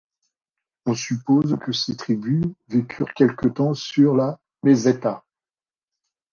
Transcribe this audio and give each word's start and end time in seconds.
On 0.87 0.95
suppose 0.95 1.59
que 1.63 1.71
ces 1.71 1.95
tribus 1.95 2.43
vécurent 2.69 3.13
quelque 3.13 3.45
temps 3.47 3.75
sur 3.75 4.15
la 4.15 4.39
Meseta. 4.63 5.23